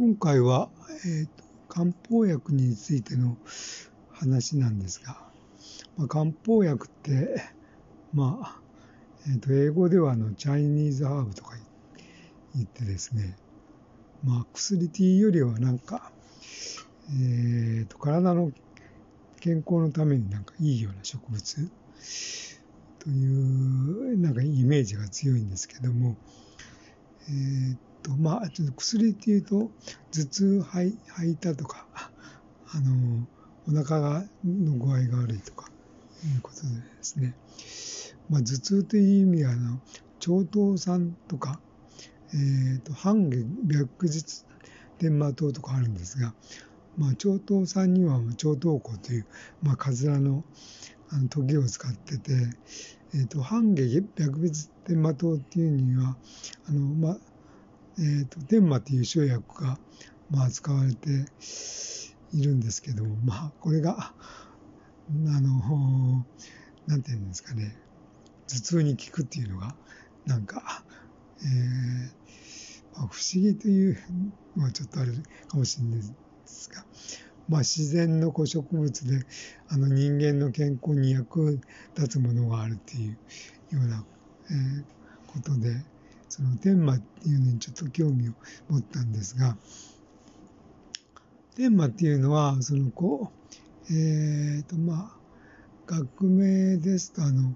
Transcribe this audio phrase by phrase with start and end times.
[0.00, 0.70] 今回は、
[1.04, 3.36] えーと、漢方薬についての
[4.10, 5.18] 話なんですが、
[5.98, 7.42] まあ、漢方薬って、
[8.14, 8.60] まあ、
[9.28, 11.54] えーと、英語ではあのチャイニーズハーブとか
[12.54, 13.36] 言ってですね、
[14.24, 16.10] まあ、薬っていうよりはなんか、
[17.10, 18.52] えーと、体の
[19.40, 21.70] 健康のためになんかいいような植物
[23.00, 26.16] というなんかイメージが強いんですけども、
[27.28, 29.70] えーとまあ、ちょっと薬っていうと
[30.12, 30.88] 頭痛吐
[31.30, 31.86] いたとか
[32.72, 33.26] あの
[33.68, 35.70] お腹がの具合が悪いとか
[36.26, 37.34] いうことでですね、
[38.28, 39.80] まあ、頭痛という意味はあの
[40.20, 41.60] 腸頭酸とか、
[42.32, 44.44] えーと、半白日
[44.98, 46.34] 天麻湯とかあるんですが、
[46.98, 49.26] まあ、腸頭酸には腸頭香という、
[49.62, 50.44] まあ、カズラの
[51.12, 52.32] あの時を使ってて、
[53.14, 56.16] えーと、半下白日天麻湯っていうには
[56.68, 57.29] あの、まあ
[57.98, 59.78] えーと、天麻という生薬が、
[60.30, 61.26] まあ、使われて
[62.32, 64.14] いるんですけども、まあ、これが
[65.26, 66.24] あの
[66.86, 67.76] なんていうんですかね
[68.48, 69.74] 頭痛に効くっていうのが
[70.26, 70.84] なんか、
[71.42, 72.20] えー
[72.96, 73.98] まあ、不思議という
[74.56, 75.12] のはちょっとあれ
[75.48, 76.06] かもしれないで
[76.44, 76.84] すが、
[77.48, 79.26] まあ、自然のこう植物で
[79.68, 81.60] あの人間の健康に役
[81.96, 83.10] 立つものがあるっていう
[83.72, 84.04] ような、
[84.50, 84.84] えー、
[85.32, 85.82] ことで
[86.30, 88.32] その天馬っていうのにちょっと興味を
[88.68, 89.56] 持ったんですが
[91.56, 93.32] 天馬っていうのはそのこ
[93.90, 95.20] うえっ、ー、とまあ
[95.86, 97.52] 学名ですとあの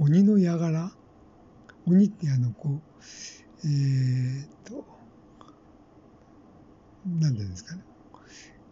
[0.00, 0.90] 鬼の柄
[1.86, 2.80] 鬼ってあのこう
[3.64, 4.84] えっ、ー、と
[7.06, 7.82] 何て言うんですかね。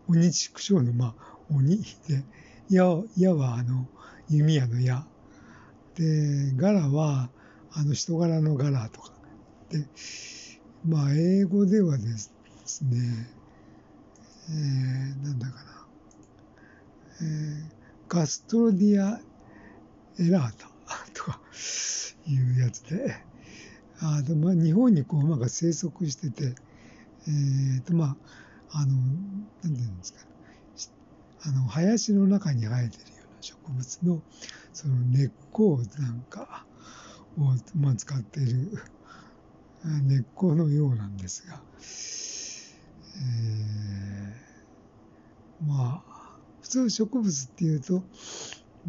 [0.08, 2.24] 鬼畜生のまあ鬼で
[2.68, 2.84] 矢
[3.16, 3.86] 矢はあの
[4.28, 5.06] 弓矢の矢。
[5.94, 7.30] で柄は
[7.72, 9.12] あの人柄の柄とか。
[9.78, 9.86] で
[10.86, 12.32] まあ英語ではです
[12.84, 13.28] ね、
[14.50, 15.86] えー、なんだかな、
[17.20, 17.64] えー、
[18.08, 19.20] ガストロディア
[20.20, 20.68] エラータ
[21.12, 21.40] とか
[22.26, 23.16] いうやつで。
[24.00, 26.54] あとまあ日本にこううまく生息してて
[27.26, 28.16] えー、とま
[28.72, 30.18] ああのなんていうんですか、
[31.46, 34.20] あの林の中に生えてるような植物の
[34.72, 36.66] その根っこなんか
[37.38, 38.82] を、まあ、使っている
[39.84, 41.60] 根っこのようなんですが、
[43.16, 46.14] えー、まあ
[46.62, 48.02] 普通植物っていうと、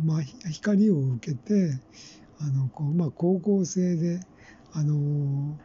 [0.04, 1.78] まあ、光を受けて
[2.40, 4.22] あのこう、まあ、光合成で
[4.74, 5.58] あの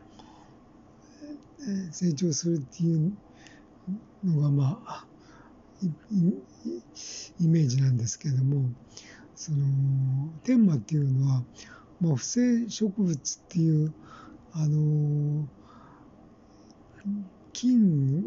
[1.92, 3.12] 成長するっていう
[4.24, 5.04] のがまあ
[7.40, 8.68] イメージなんですけども
[9.34, 9.58] その
[10.44, 11.42] 天麻っていうのは、
[12.00, 13.92] まあ、不正植物っていう
[14.52, 15.46] あの
[17.52, 18.24] 菌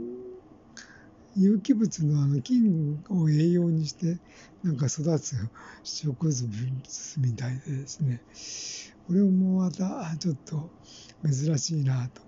[1.35, 4.17] 有機物のあの菌を栄養にして
[4.63, 5.35] なんか育つ
[5.83, 6.47] 植物
[7.17, 8.21] みたいでですね。
[9.07, 10.69] これもまたちょっと
[11.25, 12.21] 珍しいなと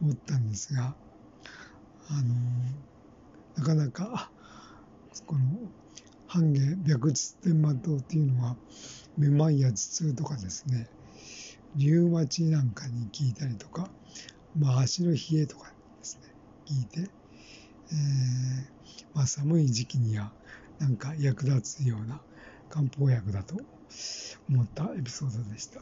[0.00, 0.94] 思ったんですが
[2.10, 2.34] あの
[3.56, 4.30] なかなか
[5.26, 5.40] この
[6.26, 8.56] 半下白日天満糖っていうのは
[9.16, 10.88] めまいや頭痛とかですね。
[11.76, 13.88] リウマチなんかに聞いたりとか、
[14.58, 16.28] まあ、足の冷えとかですね、
[16.66, 18.78] 聞いて、えー
[19.14, 20.32] まあ、寒い時期には
[20.78, 22.20] なんか役立つような
[22.68, 23.56] 漢方薬だと
[24.48, 25.80] 思ったエピソードでした。